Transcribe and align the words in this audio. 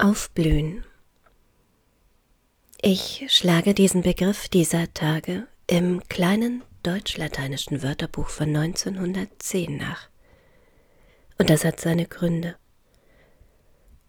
Aufblühen. 0.00 0.82
Ich 2.80 3.26
schlage 3.28 3.74
diesen 3.74 4.00
Begriff 4.00 4.48
dieser 4.48 4.94
Tage 4.94 5.46
im 5.66 6.00
kleinen 6.08 6.62
deutsch-lateinischen 6.82 7.82
Wörterbuch 7.82 8.28
von 8.28 8.56
1910 8.56 9.76
nach. 9.76 10.08
Und 11.38 11.50
das 11.50 11.66
hat 11.66 11.80
seine 11.80 12.06
Gründe. 12.06 12.56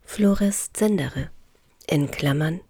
Florescendere, 0.03 1.29
in 1.87 2.09
Klammern, 2.09 2.61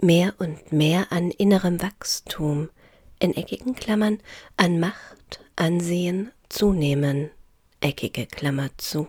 mehr 0.00 0.32
und 0.38 0.70
mehr 0.70 1.10
an 1.10 1.32
innerem 1.32 1.82
Wachstum, 1.82 2.70
in 3.18 3.34
eckigen 3.34 3.74
Klammern 3.74 4.20
an 4.56 4.78
Macht, 4.78 5.40
Ansehen 5.56 6.30
zunehmen, 6.48 7.32
eckige 7.80 8.26
Klammer 8.26 8.70
zu 8.76 9.08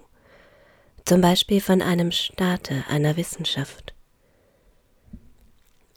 zum 1.09 1.21
Beispiel 1.21 1.59
von 1.59 1.81
einem 1.81 2.11
Staate, 2.11 2.85
einer 2.87 3.17
Wissenschaft. 3.17 3.95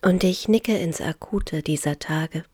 Und 0.00 0.24
ich 0.24 0.48
nicke 0.48 0.74
ins 0.78 1.02
Akute 1.02 1.62
dieser 1.62 1.98
Tage, 1.98 2.44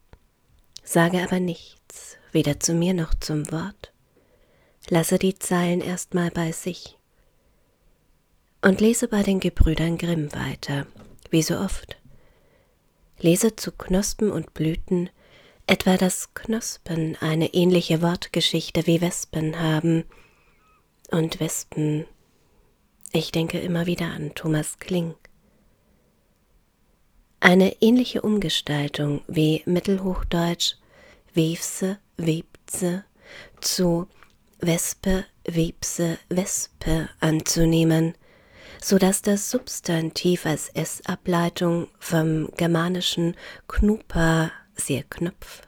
sage 0.83 1.23
aber 1.23 1.39
nichts, 1.39 2.17
weder 2.33 2.59
zu 2.59 2.75
mir 2.75 2.95
noch 2.95 3.15
zum 3.15 3.49
Wort, 3.53 3.93
lasse 4.89 5.21
die 5.21 5.39
Zeilen 5.39 5.81
erstmal 5.81 6.33
bei 6.33 6.51
sich 6.51 6.99
und 8.61 8.81
lese 8.81 9.07
bei 9.07 9.23
den 9.23 9.39
Gebrüdern 9.39 9.97
Grimm 9.97 10.35
weiter, 10.35 10.89
wie 11.31 11.43
so 11.43 11.57
oft. 11.61 11.97
Lese 13.21 13.55
zu 13.55 13.71
Knospen 13.71 14.33
und 14.33 14.53
Blüten, 14.53 15.11
etwa 15.69 15.97
dass 15.97 16.35
Knospen 16.35 17.17
eine 17.21 17.55
ähnliche 17.55 18.03
Wortgeschichte 18.03 18.89
wie 18.89 19.01
Wespen 19.01 19.61
haben 19.61 20.03
und 21.13 21.39
Wespen 21.39 22.05
ich 23.13 23.33
denke 23.33 23.59
immer 23.59 23.87
wieder 23.87 24.07
an 24.07 24.33
Thomas 24.35 24.79
Kling. 24.79 25.15
Eine 27.41 27.81
ähnliche 27.81 28.23
Umgestaltung 28.23 29.23
wie 29.29 29.63
Mittelhochdeutsch 29.65 30.75
Wevse, 31.35 31.99
Webze 32.17 33.05
zu 33.61 34.09
Wespe, 34.59 35.25
Webse, 35.45 36.19
Wespe 36.29 37.09
anzunehmen, 37.21 38.15
so 38.83 38.99
dass 38.99 39.23
das 39.23 39.51
Substantiv 39.51 40.47
als 40.47 40.69
S-Ableitung 40.71 41.89
vom 42.01 42.51
germanischen 42.57 43.37
Knupa, 43.69 44.51
sehr 44.75 45.05
Knopf, 45.05 45.63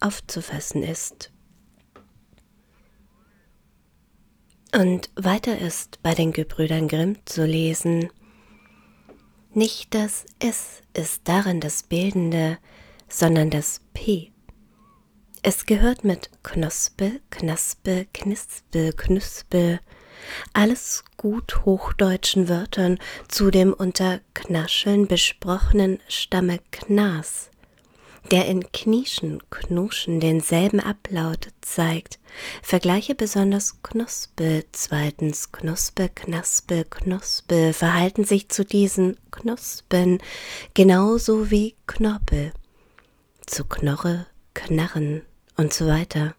aufzufassen 0.00 0.82
ist. 0.82 1.33
Und 4.74 5.08
weiter 5.14 5.56
ist 5.58 6.02
bei 6.02 6.14
den 6.14 6.32
Gebrüdern 6.32 6.88
Grimm 6.88 7.16
zu 7.26 7.44
lesen, 7.44 8.10
nicht 9.52 9.94
das 9.94 10.26
S 10.40 10.82
ist 10.94 11.22
darin 11.28 11.60
das 11.60 11.84
Bildende, 11.84 12.58
sondern 13.08 13.50
das 13.50 13.82
P. 13.92 14.32
Es 15.42 15.66
gehört 15.66 16.02
mit 16.02 16.28
Knospe, 16.42 17.20
Knaspe, 17.30 18.08
Knispel, 18.12 18.92
Knüspel, 18.94 19.78
alles 20.54 21.04
gut 21.16 21.64
hochdeutschen 21.64 22.48
Wörtern 22.48 22.98
zu 23.28 23.52
dem 23.52 23.72
unter 23.72 24.20
Knascheln 24.34 25.06
besprochenen 25.06 26.00
Stamme 26.08 26.58
Knas, 26.72 27.48
der 28.30 28.46
in 28.46 28.72
Knieschen, 28.72 29.42
Knuschen 29.50 30.20
denselben 30.20 30.80
Ablaut 30.80 31.48
zeigt. 31.60 32.18
Vergleiche 32.62 33.14
besonders 33.14 33.82
Knospe, 33.82 34.64
zweitens 34.72 35.52
Knospe, 35.52 36.08
Knaspe, 36.08 36.84
Knospe 36.88 37.72
verhalten 37.72 38.24
sich 38.24 38.48
zu 38.48 38.64
diesen 38.64 39.16
Knospen 39.30 40.18
genauso 40.72 41.50
wie 41.50 41.74
Knorpel, 41.86 42.52
zu 43.46 43.64
Knorre, 43.64 44.26
Knarren 44.54 45.22
und 45.56 45.72
so 45.72 45.86
weiter. 45.86 46.34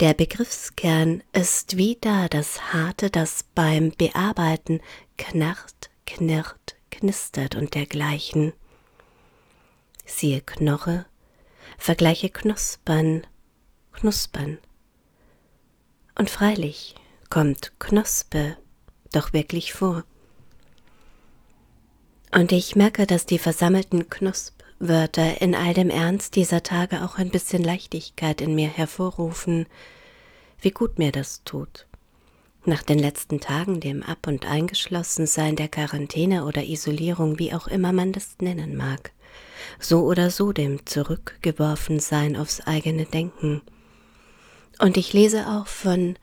Der 0.00 0.14
Begriffskern 0.14 1.22
ist 1.32 1.76
wie 1.76 1.98
da 2.00 2.28
das 2.28 2.72
Harte, 2.72 3.10
das 3.10 3.44
beim 3.54 3.92
Bearbeiten 3.92 4.80
knarrt, 5.16 5.90
knirrt, 6.06 6.76
knistert 6.90 7.54
und 7.54 7.74
dergleichen 7.74 8.52
siehe 10.12 10.40
Knorre, 10.40 11.06
vergleiche 11.78 12.30
Knuspern, 12.30 13.26
Knuspern. 13.92 14.58
Und 16.18 16.30
freilich 16.30 16.94
kommt 17.30 17.72
Knospe 17.78 18.56
doch 19.12 19.32
wirklich 19.32 19.72
vor. 19.72 20.04
Und 22.34 22.52
ich 22.52 22.76
merke, 22.76 23.06
dass 23.06 23.26
die 23.26 23.38
versammelten 23.38 24.08
Knosp-Wörter 24.08 25.40
in 25.42 25.54
all 25.54 25.74
dem 25.74 25.90
Ernst 25.90 26.36
dieser 26.36 26.62
Tage 26.62 27.02
auch 27.04 27.18
ein 27.18 27.30
bisschen 27.30 27.62
Leichtigkeit 27.62 28.40
in 28.40 28.54
mir 28.54 28.68
hervorrufen, 28.68 29.66
wie 30.60 30.70
gut 30.70 30.98
mir 30.98 31.12
das 31.12 31.42
tut. 31.44 31.86
Nach 32.64 32.82
den 32.82 32.98
letzten 32.98 33.40
Tagen, 33.40 33.80
dem 33.80 34.02
Ab- 34.02 34.28
und 34.28 34.46
Eingeschlossensein 34.46 35.56
der 35.56 35.68
Quarantäne 35.68 36.44
oder 36.44 36.62
Isolierung, 36.62 37.38
wie 37.38 37.52
auch 37.52 37.66
immer 37.66 37.92
man 37.92 38.12
das 38.12 38.36
nennen 38.40 38.76
mag 38.76 39.12
so 39.78 40.04
oder 40.04 40.30
so 40.30 40.52
dem 40.52 40.84
Zurückgeworfensein 40.86 42.36
aufs 42.36 42.60
eigene 42.60 43.04
Denken. 43.06 43.62
Und 44.78 44.96
ich 44.96 45.12
lese 45.12 45.46
auch 45.48 45.66
von 45.66 46.16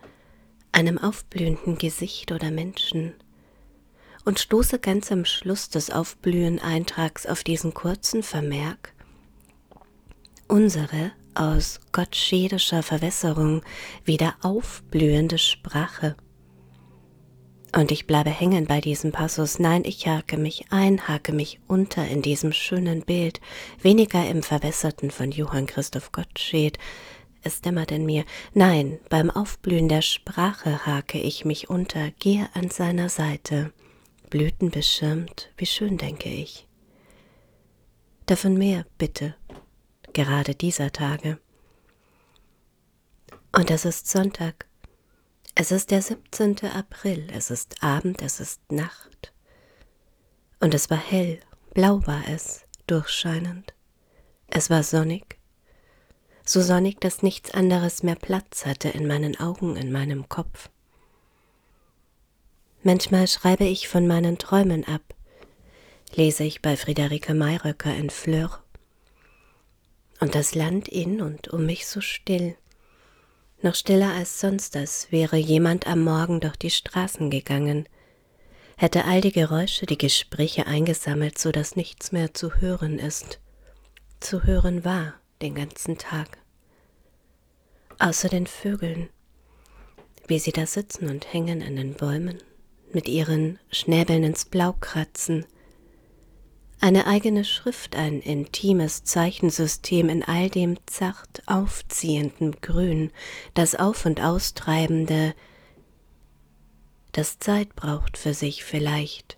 einem 0.71 0.97
aufblühenden 0.97 1.77
Gesicht 1.77 2.31
oder 2.31 2.51
Menschen 2.51 3.13
und 4.25 4.39
stoße 4.39 4.79
ganz 4.79 5.11
am 5.11 5.25
Schluss 5.25 5.69
des 5.69 5.89
Aufblühen-Eintrags 5.91 7.25
auf 7.25 7.43
diesen 7.43 7.73
kurzen 7.73 8.23
Vermerk 8.23 8.93
unsere 10.49 11.11
aus 11.35 11.79
gottschedischer 11.91 12.83
Verwässerung 12.83 13.61
wieder 14.03 14.35
aufblühende 14.41 15.37
Sprache. 15.37 16.15
Und 17.71 17.91
ich 17.91 18.07
bleibe 18.07 18.31
hängen 18.31 18.65
bei 18.65 18.81
diesem 18.81 19.11
Passus. 19.11 19.59
Nein, 19.59 19.83
ich 19.85 20.07
hake 20.07 20.37
mich 20.37 20.65
ein, 20.71 21.07
hake 21.07 21.31
mich 21.31 21.59
unter 21.67 22.07
in 22.07 22.21
diesem 22.21 22.51
schönen 22.51 23.03
Bild, 23.03 23.39
weniger 23.81 24.27
im 24.27 24.41
Verwässerten 24.41 25.11
von 25.11 25.31
Johann 25.31 25.67
Christoph 25.67 26.11
Gottsched. 26.11 26.79
Es 27.43 27.61
dämmert 27.61 27.91
in 27.91 28.05
mir. 28.05 28.25
Nein, 28.53 28.99
beim 29.09 29.29
Aufblühen 29.29 29.87
der 29.87 30.01
Sprache 30.01 30.85
hake 30.85 31.19
ich 31.19 31.45
mich 31.45 31.69
unter, 31.69 32.11
gehe 32.19 32.49
an 32.53 32.69
seiner 32.69 33.09
Seite. 33.09 33.71
Blüten 34.29 34.71
beschirmt, 34.71 35.49
wie 35.57 35.65
schön, 35.65 35.97
denke 35.97 36.29
ich. 36.29 36.67
Davon 38.25 38.57
mehr, 38.57 38.85
bitte, 38.97 39.35
gerade 40.13 40.53
dieser 40.53 40.91
Tage. 40.91 41.39
Und 43.51 43.71
es 43.71 43.85
ist 43.85 44.07
Sonntag. 44.07 44.68
Es 45.61 45.71
ist 45.71 45.91
der 45.91 46.01
17. 46.01 46.69
April, 46.73 47.27
es 47.33 47.51
ist 47.51 47.83
Abend, 47.83 48.21
es 48.21 48.39
ist 48.39 48.61
Nacht. 48.71 49.33
Und 50.61 50.73
es 50.73 50.89
war 50.89 50.97
hell, 50.97 51.41
blau 51.73 51.99
war 52.07 52.23
es, 52.29 52.61
durchscheinend. 52.87 53.73
Es 54.47 54.69
war 54.69 54.83
sonnig, 54.83 55.37
so 56.45 56.61
sonnig, 56.61 57.01
dass 57.01 57.23
nichts 57.23 57.51
anderes 57.51 58.03
mehr 58.03 58.15
Platz 58.15 58.65
hatte 58.65 58.87
in 58.87 59.05
meinen 59.05 59.37
Augen, 59.37 59.75
in 59.75 59.91
meinem 59.91 60.29
Kopf. 60.29 60.69
Manchmal 62.81 63.27
schreibe 63.27 63.65
ich 63.65 63.89
von 63.89 64.07
meinen 64.07 64.37
Träumen 64.37 64.85
ab, 64.85 65.13
lese 66.15 66.45
ich 66.45 66.61
bei 66.61 66.77
Friederike 66.77 67.33
Mayröcker 67.33 67.93
in 67.93 68.09
Fleur. 68.09 68.63
Und 70.21 70.35
das 70.35 70.55
Land 70.55 70.87
in 70.87 71.19
und 71.19 71.49
um 71.49 71.65
mich 71.65 71.85
so 71.85 71.99
still, 71.99 72.55
noch 73.61 73.75
stiller 73.75 74.13
als 74.13 74.39
sonst, 74.39 74.75
als 74.75 75.11
wäre 75.11 75.37
jemand 75.37 75.87
am 75.87 76.03
Morgen 76.03 76.39
durch 76.39 76.55
die 76.55 76.69
Straßen 76.69 77.29
gegangen, 77.29 77.87
hätte 78.77 79.05
all 79.05 79.21
die 79.21 79.31
Geräusche, 79.31 79.85
die 79.85 79.97
Gespräche 79.97 80.65
eingesammelt, 80.67 81.37
so 81.37 81.51
dass 81.51 81.75
nichts 81.75 82.11
mehr 82.11 82.33
zu 82.33 82.55
hören 82.55 82.99
ist, 82.99 83.39
zu 84.19 84.43
hören 84.43 84.85
war 84.85 85.15
den 85.41 85.55
ganzen 85.55 85.97
Tag. 85.97 86.37
Außer 87.99 88.29
den 88.29 88.47
Vögeln, 88.47 89.09
wie 90.27 90.39
sie 90.39 90.51
da 90.51 90.65
sitzen 90.65 91.09
und 91.09 91.33
hängen 91.33 91.61
an 91.61 91.75
den 91.75 91.93
Bäumen, 91.95 92.41
mit 92.93 93.07
ihren 93.07 93.59
Schnäbeln 93.71 94.23
ins 94.23 94.45
Blau 94.45 94.73
kratzen, 94.73 95.45
eine 96.81 97.07
eigene 97.07 97.43
Schrift, 97.43 97.95
ein 97.95 98.21
intimes 98.21 99.03
Zeichensystem 99.03 100.09
in 100.09 100.23
all 100.23 100.49
dem 100.49 100.77
zart 100.85 101.43
aufziehenden 101.45 102.61
Grün, 102.61 103.11
das 103.53 103.75
Auf- 103.75 104.05
und 104.05 104.21
Austreibende, 104.21 105.35
das 107.11 107.39
Zeit 107.39 107.75
braucht 107.75 108.17
für 108.17 108.33
sich 108.33 108.63
vielleicht. 108.63 109.37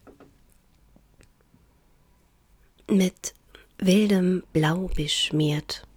Mit 2.90 3.34
wildem 3.78 4.44
Blau 4.54 4.90
beschmiert, 4.96 5.88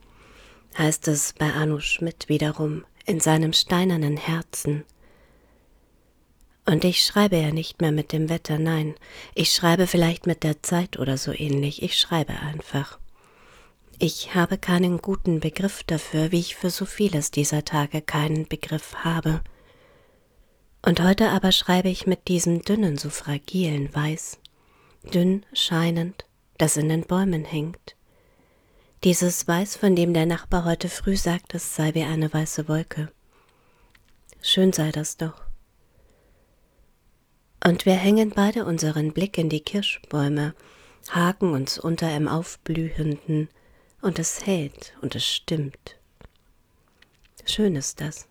heißt 0.79 1.09
es 1.09 1.35
bei 1.35 1.53
Arno 1.53 1.81
Schmidt 1.81 2.29
wiederum 2.29 2.85
in 3.05 3.21
seinem 3.21 3.53
steinernen 3.53 4.17
Herzen. 4.17 4.85
Und 6.67 6.85
ich 6.85 7.03
schreibe 7.03 7.37
ja 7.37 7.51
nicht 7.51 7.81
mehr 7.83 7.93
mit 7.93 8.13
dem 8.13 8.31
Wetter, 8.31 8.59
nein, 8.59 8.95
ich 9.35 9.53
schreibe 9.53 9.87
vielleicht 9.87 10.27
mit 10.27 10.43
der 10.43 10.63
Zeit 10.63 10.99
oder 10.99 11.19
so 11.19 11.33
ähnlich, 11.33 11.83
ich 11.83 11.99
schreibe 11.99 12.41
einfach. 12.41 12.99
Ich 13.99 14.35
habe 14.35 14.59
keinen 14.59 14.99
guten 14.99 15.41
Begriff 15.41 15.85
dafür, 15.85 16.33
wie 16.33 16.41
ich 16.41 16.57
für 16.57 16.71
so 16.71 16.85
vieles 16.87 17.31
dieser 17.31 17.65
Tage 17.65 18.01
keinen 18.01 18.49
Begriff 18.49 18.97
habe. 18.97 19.43
Und 20.83 21.03
heute 21.03 21.31
aber 21.31 21.53
schreibe 21.53 21.89
ich 21.89 22.07
mit 22.07 22.29
diesem 22.29 22.63
dünnen, 22.63 22.99
so 22.99 23.11
fragilen 23.11 23.95
Weiß, 23.95 24.39
dünn 25.13 25.45
scheinend, 25.53 26.25
das 26.59 26.77
in 26.77 26.89
den 26.89 27.03
Bäumen 27.03 27.45
hängt. 27.45 27.95
Dieses 29.05 29.47
Weiß, 29.47 29.77
von 29.77 29.95
dem 29.95 30.15
der 30.15 30.27
Nachbar 30.27 30.65
heute 30.65 30.89
früh 30.89 31.17
sagt, 31.17 31.55
es 31.55 31.77
sei 31.77 31.95
wie 31.95 32.05
eine 32.05 32.33
weiße 32.33 32.69
Wolke. 32.69 33.13
Schön 34.41 34.73
sei 34.73 34.93
das 34.93 35.19
doch. 35.19 35.44
Und 37.67 37.87
wir 37.87 37.95
hängen 37.95 38.31
beide 38.31 38.67
unseren 38.67 39.13
Blick 39.13 39.39
in 39.39 39.49
die 39.49 39.61
Kirschbäume, 39.61 40.55
haken 41.11 41.53
uns 41.53 41.79
unter 41.79 42.15
im 42.15 42.29
Aufblühenden, 42.29 43.49
und 44.03 44.19
es 44.19 44.45
hält 44.45 44.95
und 45.01 45.15
es 45.15 45.27
stimmt. 45.27 45.97
Schön 47.47 47.75
ist 47.75 48.01
das, 48.01 48.29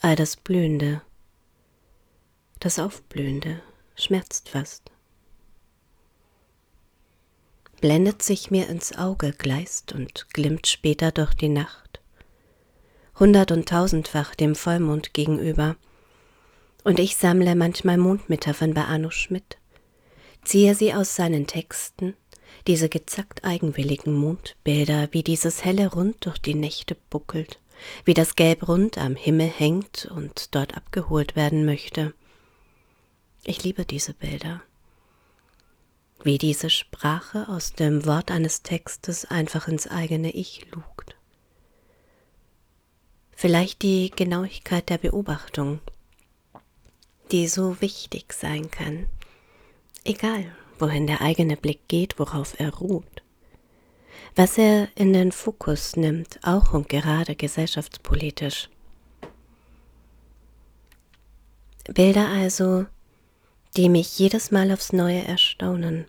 all 0.00 0.16
das 0.16 0.36
Blühende, 0.36 1.02
das 2.60 2.78
Aufblühende 2.78 3.60
schmerzt 3.94 4.48
fast 4.48 4.90
blendet 7.80 8.22
sich 8.22 8.50
mir 8.50 8.68
ins 8.68 8.96
Auge, 8.96 9.32
gleist 9.32 9.92
und 9.92 10.30
glimmt 10.32 10.66
später 10.66 11.12
durch 11.12 11.34
die 11.34 11.48
Nacht. 11.48 12.00
Hundert 13.18 13.52
und 13.52 13.68
tausendfach 13.68 14.34
dem 14.34 14.54
Vollmond 14.54 15.14
gegenüber. 15.14 15.76
Und 16.86 17.00
ich 17.00 17.16
sammle 17.16 17.56
manchmal 17.56 17.96
Mondmetaphern 17.96 18.72
bei 18.72 18.84
Arno 18.84 19.10
Schmidt, 19.10 19.58
ziehe 20.44 20.76
sie 20.76 20.94
aus 20.94 21.16
seinen 21.16 21.48
Texten, 21.48 22.14
diese 22.68 22.88
gezackt 22.88 23.44
eigenwilligen 23.44 24.12
Mondbilder, 24.12 25.08
wie 25.10 25.24
dieses 25.24 25.64
helle 25.64 25.90
Rund 25.90 26.24
durch 26.24 26.38
die 26.38 26.54
Nächte 26.54 26.96
buckelt, 27.10 27.58
wie 28.04 28.14
das 28.14 28.36
Gelb 28.36 28.68
rund 28.68 28.98
am 28.98 29.16
Himmel 29.16 29.48
hängt 29.48 30.06
und 30.14 30.54
dort 30.54 30.76
abgeholt 30.76 31.34
werden 31.34 31.64
möchte. 31.64 32.14
Ich 33.42 33.64
liebe 33.64 33.84
diese 33.84 34.14
Bilder 34.14 34.62
wie 36.22 36.38
diese 36.38 36.70
Sprache 36.70 37.48
aus 37.48 37.72
dem 37.72 38.06
Wort 38.06 38.30
eines 38.30 38.62
Textes 38.62 39.24
einfach 39.24 39.66
ins 39.66 39.88
eigene 39.88 40.30
Ich 40.30 40.70
lugt. 40.72 41.16
Vielleicht 43.32 43.82
die 43.82 44.10
Genauigkeit 44.14 44.88
der 44.88 44.98
Beobachtung, 44.98 45.80
die 47.32 47.48
so 47.48 47.80
wichtig 47.80 48.32
sein 48.32 48.70
kann, 48.70 49.06
egal 50.04 50.44
wohin 50.78 51.06
der 51.06 51.20
eigene 51.20 51.56
Blick 51.56 51.88
geht, 51.88 52.18
worauf 52.18 52.58
er 52.60 52.74
ruht, 52.74 53.22
was 54.34 54.58
er 54.58 54.88
in 54.94 55.12
den 55.12 55.32
Fokus 55.32 55.96
nimmt, 55.96 56.38
auch 56.42 56.72
und 56.72 56.88
gerade 56.88 57.34
gesellschaftspolitisch. 57.34 58.68
Bilder 61.92 62.28
also, 62.28 62.86
die 63.76 63.88
mich 63.88 64.18
jedes 64.18 64.50
Mal 64.50 64.72
aufs 64.72 64.92
Neue 64.92 65.22
erstaunen. 65.22 66.06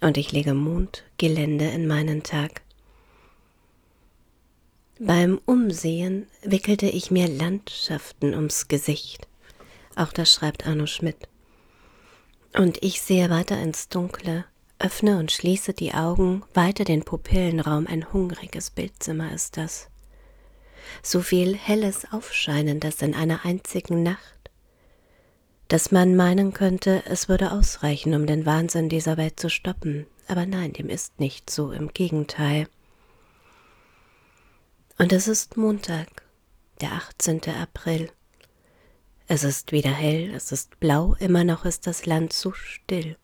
Und 0.00 0.16
ich 0.16 0.32
lege 0.32 0.54
Mondgelände 0.54 1.66
in 1.68 1.86
meinen 1.86 2.22
Tag. 2.22 2.62
Beim 4.98 5.40
Umsehen 5.46 6.26
wickelte 6.42 6.86
ich 6.86 7.10
mir 7.10 7.28
Landschaften 7.28 8.34
ums 8.34 8.68
Gesicht. 8.68 9.26
Auch 9.96 10.12
das 10.12 10.32
schreibt 10.32 10.66
Arno 10.66 10.86
Schmidt. 10.86 11.28
Und 12.54 12.82
ich 12.82 13.00
sehe 13.00 13.30
weiter 13.30 13.60
ins 13.60 13.88
Dunkle, 13.88 14.44
öffne 14.78 15.18
und 15.18 15.32
schließe 15.32 15.72
die 15.72 15.94
Augen, 15.94 16.42
weite 16.54 16.84
den 16.84 17.02
Pupillenraum, 17.04 17.86
ein 17.86 18.12
hungriges 18.12 18.70
Bildzimmer 18.70 19.32
ist 19.32 19.56
das. 19.56 19.88
So 21.02 21.20
viel 21.20 21.56
helles 21.56 22.12
Aufscheinen, 22.12 22.80
das 22.80 23.00
in 23.00 23.14
einer 23.14 23.44
einzigen 23.44 24.02
Nacht 24.02 24.42
dass 25.72 25.90
man 25.90 26.16
meinen 26.16 26.52
könnte, 26.52 27.02
es 27.06 27.30
würde 27.30 27.50
ausreichen, 27.50 28.12
um 28.12 28.26
den 28.26 28.44
Wahnsinn 28.44 28.90
dieser 28.90 29.16
Welt 29.16 29.40
zu 29.40 29.48
stoppen, 29.48 30.06
aber 30.28 30.44
nein, 30.44 30.74
dem 30.74 30.90
ist 30.90 31.18
nicht 31.18 31.48
so, 31.48 31.72
im 31.72 31.94
Gegenteil. 31.94 32.68
Und 34.98 35.14
es 35.14 35.28
ist 35.28 35.56
Montag, 35.56 36.24
der 36.82 36.92
18. 36.92 37.40
April. 37.58 38.10
Es 39.28 39.44
ist 39.44 39.72
wieder 39.72 39.90
hell, 39.90 40.32
es 40.34 40.52
ist 40.52 40.78
blau, 40.80 41.14
immer 41.18 41.44
noch 41.44 41.64
ist 41.64 41.86
das 41.86 42.06
Land 42.06 42.32
so 42.32 42.52
still. 42.52 43.16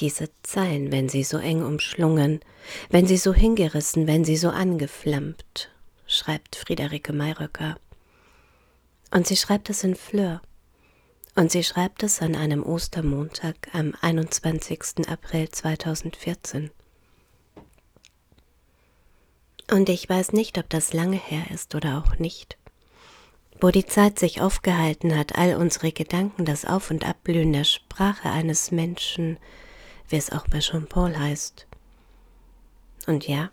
Diese 0.00 0.28
Zeilen, 0.42 0.92
wenn 0.92 1.08
sie 1.08 1.24
so 1.24 1.38
eng 1.38 1.62
umschlungen, 1.62 2.40
wenn 2.90 3.06
sie 3.06 3.16
so 3.16 3.32
hingerissen, 3.32 4.06
wenn 4.06 4.24
sie 4.24 4.36
so 4.36 4.50
angeflammt, 4.50 5.70
schreibt 6.06 6.56
Friederike 6.56 7.12
Mayröcker. 7.12 7.76
Und 9.10 9.26
sie 9.26 9.36
schreibt 9.36 9.70
es 9.70 9.84
in 9.84 9.94
Fleur. 9.94 10.42
Und 11.36 11.50
sie 11.50 11.64
schreibt 11.64 12.02
es 12.02 12.20
an 12.20 12.36
einem 12.36 12.64
Ostermontag 12.64 13.56
am 13.72 13.94
21. 14.00 15.08
April 15.08 15.48
2014. 15.48 16.70
Und 19.70 19.88
ich 19.88 20.08
weiß 20.08 20.32
nicht, 20.32 20.58
ob 20.58 20.68
das 20.68 20.92
lange 20.92 21.16
her 21.16 21.44
ist 21.52 21.74
oder 21.74 21.98
auch 21.98 22.18
nicht. 22.18 22.58
Wo 23.64 23.70
die 23.70 23.86
Zeit 23.86 24.18
sich 24.18 24.42
aufgehalten 24.42 25.16
hat, 25.16 25.38
all 25.38 25.56
unsere 25.56 25.90
Gedanken, 25.90 26.44
das 26.44 26.66
Auf- 26.66 26.90
und 26.90 27.08
Abblühen 27.08 27.54
der 27.54 27.64
Sprache 27.64 28.28
eines 28.28 28.72
Menschen, 28.72 29.38
wie 30.06 30.16
es 30.16 30.30
auch 30.30 30.46
bei 30.48 30.58
Jean-Paul 30.58 31.18
heißt. 31.18 31.66
Und 33.06 33.26
ja, 33.26 33.50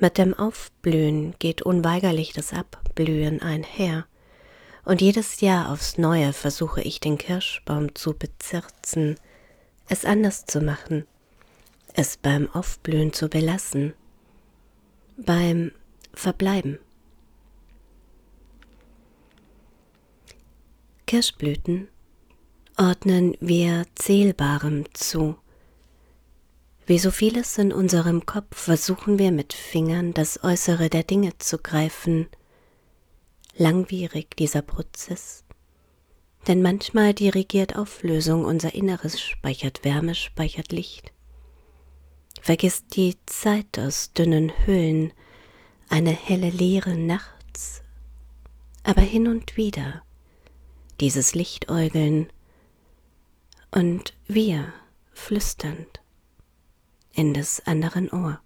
mit 0.00 0.18
dem 0.18 0.34
Aufblühen 0.34 1.36
geht 1.38 1.62
unweigerlich 1.62 2.32
das 2.32 2.52
Abblühen 2.52 3.40
einher 3.40 4.06
und 4.84 5.00
jedes 5.00 5.40
Jahr 5.40 5.70
aufs 5.70 5.96
Neue 5.96 6.32
versuche 6.32 6.82
ich 6.82 6.98
den 6.98 7.16
Kirschbaum 7.16 7.94
zu 7.94 8.12
bezirzen, 8.12 9.20
es 9.88 10.04
anders 10.04 10.46
zu 10.46 10.60
machen, 10.60 11.06
es 11.94 12.16
beim 12.16 12.50
Aufblühen 12.50 13.12
zu 13.12 13.28
belassen, 13.28 13.94
beim 15.16 15.70
Verbleiben. 16.12 16.80
Kirschblüten 21.10 21.88
ordnen 22.76 23.36
wir 23.40 23.84
Zählbarem 23.96 24.84
zu. 24.94 25.36
Wie 26.86 27.00
so 27.00 27.10
vieles 27.10 27.58
in 27.58 27.72
unserem 27.72 28.26
Kopf 28.26 28.56
versuchen 28.56 29.18
wir 29.18 29.32
mit 29.32 29.52
Fingern 29.52 30.14
das 30.14 30.44
Äußere 30.44 30.88
der 30.88 31.02
Dinge 31.02 31.36
zu 31.38 31.58
greifen, 31.58 32.28
langwierig 33.56 34.36
dieser 34.36 34.62
Prozess. 34.62 35.42
Denn 36.46 36.62
manchmal 36.62 37.12
dirigiert 37.12 37.74
Auflösung 37.74 38.44
unser 38.44 38.72
Inneres, 38.76 39.20
speichert 39.20 39.84
Wärme, 39.84 40.14
speichert 40.14 40.70
Licht. 40.70 41.12
Vergisst 42.40 42.94
die 42.94 43.16
Zeit 43.26 43.80
aus 43.80 44.12
dünnen 44.12 44.52
Hüllen, 44.64 45.12
eine 45.88 46.12
helle 46.12 46.50
Leere 46.50 46.94
nachts, 46.96 47.82
aber 48.84 49.02
hin 49.02 49.26
und 49.26 49.56
wieder 49.56 50.04
dieses 51.00 51.34
Lichtäugeln 51.34 52.30
und 53.70 54.14
wir 54.26 54.72
flüsternd 55.12 56.00
in 57.12 57.34
des 57.34 57.66
anderen 57.66 58.10
Ohr. 58.10 58.40